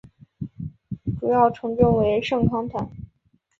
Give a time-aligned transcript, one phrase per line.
[1.19, 2.89] 主要城镇为圣康坦。